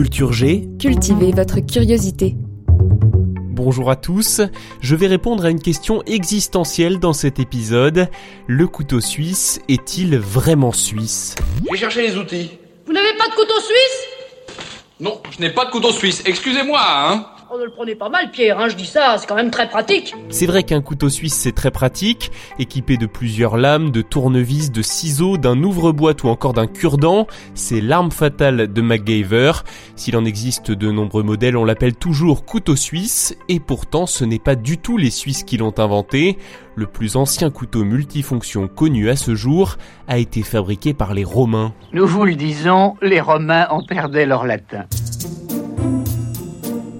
[0.00, 0.66] Culture G.
[0.80, 2.34] Cultivez votre curiosité.
[3.50, 4.40] Bonjour à tous,
[4.80, 8.08] je vais répondre à une question existentielle dans cet épisode.
[8.46, 11.34] Le couteau suisse est-il vraiment suisse?
[11.70, 12.50] J'ai cherché les outils.
[12.86, 14.56] Vous n'avez pas de couteau suisse?
[15.00, 18.30] Non, je n'ai pas de couteau suisse, excusez-moi, hein Oh, ne le prenez pas mal,
[18.30, 20.14] Pierre, hein, je dis ça, c'est quand même très pratique.
[20.28, 24.82] C'est vrai qu'un couteau suisse c'est très pratique, équipé de plusieurs lames, de tournevis, de
[24.82, 29.50] ciseaux, d'un ouvre-boîte ou encore d'un cure-dent, c'est l'arme fatale de MacGyver.
[29.96, 34.38] S'il en existe de nombreux modèles, on l'appelle toujours couteau suisse, et pourtant ce n'est
[34.38, 36.38] pas du tout les Suisses qui l'ont inventé.
[36.76, 41.74] Le plus ancien couteau multifonction connu à ce jour a été fabriqué par les Romains.
[41.92, 44.86] Nous vous le disons, les Romains en perdaient leur latin.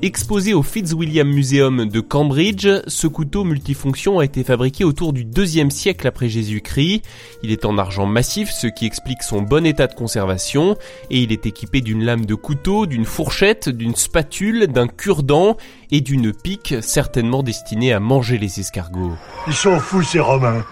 [0.00, 5.72] Exposé au Fitzwilliam Museum de Cambridge, ce couteau multifonction a été fabriqué autour du deuxième
[5.72, 7.02] siècle après Jésus-Christ.
[7.42, 10.76] Il est en argent massif, ce qui explique son bon état de conservation,
[11.10, 15.56] et il est équipé d'une lame de couteau, d'une fourchette, d'une spatule, d'un cure-dent
[15.90, 19.16] et d'une pique certainement destinée à manger les escargots.
[19.48, 20.64] Ils sont fous ces Romains.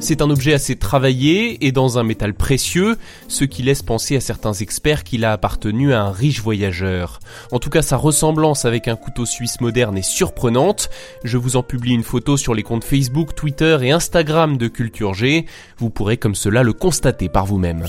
[0.00, 2.96] C'est un objet assez travaillé et dans un métal précieux,
[3.26, 7.18] ce qui laisse penser à certains experts qu'il a appartenu à un riche voyageur.
[7.50, 10.88] En tout cas, sa ressemblance avec un couteau suisse moderne est surprenante.
[11.24, 15.14] Je vous en publie une photo sur les comptes Facebook, Twitter et Instagram de Culture
[15.14, 15.46] G.
[15.78, 17.84] Vous pourrez comme cela le constater par vous-même.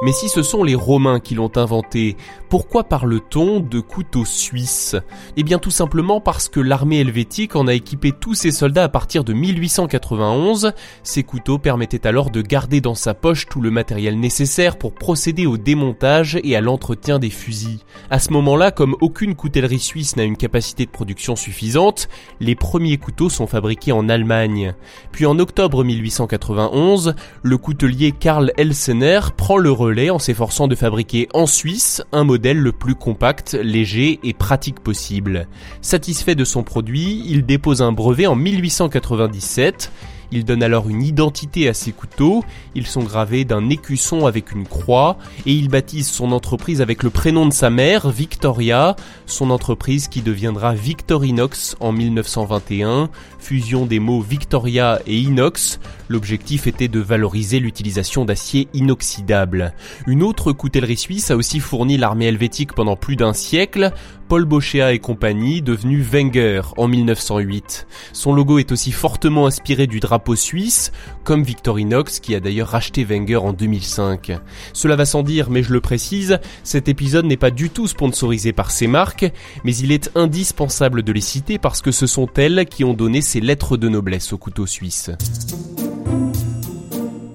[0.00, 2.16] Mais si ce sont les Romains qui l'ont inventé,
[2.48, 4.94] pourquoi parle-t-on de couteau suisse?
[5.36, 8.88] Eh bien tout simplement parce que l'armée helvétique en a équipé tous ses soldats à
[8.88, 10.72] partir de 1891.
[11.02, 15.46] Ces couteaux permettaient alors de garder dans sa poche tout le matériel nécessaire pour procéder
[15.46, 17.80] au démontage et à l'entretien des fusils.
[18.08, 22.08] À ce moment-là, comme aucune coutellerie suisse n'a une capacité de production suffisante,
[22.38, 24.74] les premiers couteaux sont fabriqués en Allemagne.
[25.10, 31.28] Puis en octobre 1891, le coutelier Karl Elsener prend le relais en s'efforçant de fabriquer
[31.32, 35.48] en Suisse un modèle le plus compact, léger et pratique possible.
[35.80, 39.90] Satisfait de son produit, il dépose un brevet en 1897
[40.32, 42.44] il donne alors une identité à ses couteaux,
[42.74, 45.16] ils sont gravés d'un écusson avec une croix,
[45.46, 48.96] et il baptise son entreprise avec le prénom de sa mère, Victoria,
[49.26, 56.88] son entreprise qui deviendra Victorinox en 1921, fusion des mots Victoria et inox, l'objectif était
[56.88, 59.72] de valoriser l'utilisation d'acier inoxydable.
[60.06, 63.92] Une autre coutellerie suisse a aussi fourni l'armée helvétique pendant plus d'un siècle,
[64.28, 67.86] Paul Bochéa et compagnie, devenu Wenger en 1908.
[68.12, 70.92] Son logo est aussi fortement inspiré du drapeau suisse,
[71.24, 74.38] comme Victorinox qui a d'ailleurs racheté Wenger en 2005.
[74.74, 78.52] Cela va sans dire, mais je le précise, cet épisode n'est pas du tout sponsorisé
[78.52, 79.32] par ces marques,
[79.64, 83.22] mais il est indispensable de les citer parce que ce sont elles qui ont donné
[83.22, 85.10] ces lettres de noblesse au couteau suisse.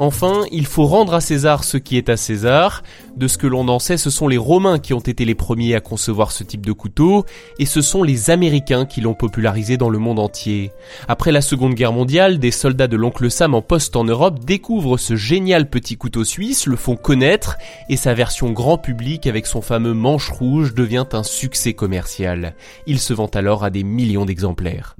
[0.05, 2.83] Enfin, il faut rendre à César ce qui est à César.
[3.15, 5.75] De ce que l'on en sait, ce sont les Romains qui ont été les premiers
[5.75, 7.23] à concevoir ce type de couteau,
[7.57, 10.73] et ce sont les Américains qui l'ont popularisé dans le monde entier.
[11.07, 14.97] Après la Seconde Guerre mondiale, des soldats de l'oncle Sam en poste en Europe découvrent
[14.97, 17.55] ce génial petit couteau suisse, le font connaître,
[17.87, 22.55] et sa version grand public avec son fameux manche rouge devient un succès commercial.
[22.87, 24.97] Il se vend alors à des millions d'exemplaires.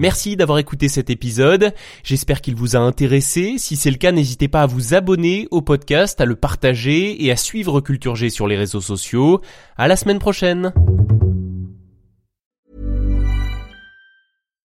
[0.00, 1.74] Merci d'avoir écouté cet épisode.
[2.02, 3.56] J'espère qu'il vous a intéressé.
[3.58, 7.30] Si c'est le cas, n'hésitez pas à vous abonner au podcast, à le partager et
[7.30, 9.42] à suivre Culture G sur les réseaux sociaux.
[9.76, 10.72] À la semaine prochaine.